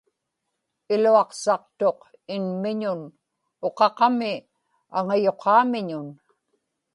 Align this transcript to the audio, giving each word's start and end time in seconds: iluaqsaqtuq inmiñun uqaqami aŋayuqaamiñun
iluaqsaqtuq 0.93 1.99
inmiñun 2.35 3.01
uqaqami 3.67 4.31
aŋayuqaamiñun 4.97 6.07